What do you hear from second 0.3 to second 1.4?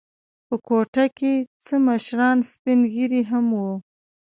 په کوټه کې